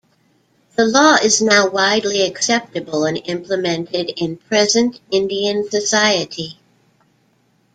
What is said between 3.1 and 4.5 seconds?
implemented in